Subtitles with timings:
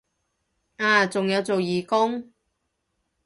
[0.77, 2.31] 啊仲有做義工